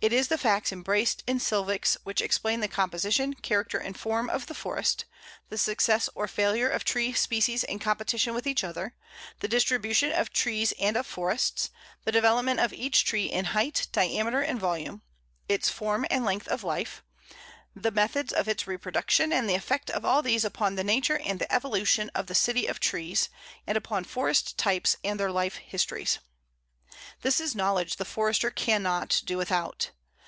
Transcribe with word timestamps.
It 0.00 0.12
is 0.12 0.28
the 0.28 0.38
facts 0.38 0.70
embraced 0.70 1.24
in 1.26 1.40
Silvics 1.40 1.96
which 2.04 2.20
explain 2.20 2.60
the 2.60 2.68
composition, 2.68 3.34
character, 3.34 3.78
and 3.78 3.98
form 3.98 4.30
of 4.30 4.46
the 4.46 4.54
forest; 4.54 5.06
the 5.48 5.58
success 5.58 6.08
or 6.14 6.28
failure 6.28 6.68
of 6.70 6.84
tree 6.84 7.12
species 7.12 7.64
in 7.64 7.80
competition 7.80 8.32
with 8.32 8.46
each 8.46 8.62
other; 8.62 8.94
the 9.40 9.48
distribution 9.48 10.12
of 10.12 10.32
trees 10.32 10.70
and 10.78 10.96
of 10.96 11.04
forests; 11.04 11.70
the 12.04 12.12
development 12.12 12.60
of 12.60 12.72
each 12.72 13.04
tree 13.04 13.26
in 13.26 13.46
height, 13.46 13.88
diameter, 13.90 14.40
and 14.40 14.60
volume; 14.60 15.02
its 15.48 15.68
form 15.68 16.06
and 16.12 16.24
length 16.24 16.46
of 16.46 16.62
life; 16.62 17.02
the 17.74 17.90
methods 17.90 18.32
of 18.32 18.46
its 18.46 18.68
reproduction; 18.68 19.32
and 19.32 19.50
the 19.50 19.56
effect 19.56 19.90
of 19.90 20.04
all 20.04 20.22
these 20.22 20.44
upon 20.44 20.76
the 20.76 20.84
nature 20.84 21.18
and 21.18 21.40
the 21.40 21.52
evolution 21.52 22.08
of 22.14 22.28
the 22.28 22.36
city 22.36 22.66
of 22.68 22.78
trees, 22.78 23.28
and 23.66 23.76
upon 23.76 24.04
forest 24.04 24.56
types 24.56 24.96
and 25.02 25.18
their 25.18 25.32
life 25.32 25.56
histories. 25.56 26.20
This 27.20 27.40
is 27.40 27.54
knowledge 27.54 27.96
the 27.96 28.04
Forester 28.04 28.50
can 28.50 28.82
not 28.82 29.22
do 29.24 29.36
without. 29.36 29.90